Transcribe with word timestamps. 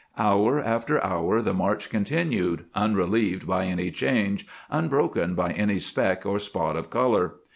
Hour 0.17 0.59
after 0.59 0.99
hour 1.05 1.43
the 1.43 1.53
march 1.53 1.91
continued, 1.91 2.65
unrelieved 2.73 3.45
by 3.45 3.65
any 3.67 3.91
change, 3.91 4.47
unbroken 4.67 5.35
by 5.35 5.51
any 5.51 5.77
speck 5.77 6.25
or 6.25 6.39
spot 6.39 6.75
of 6.75 6.89
color. 6.89 7.35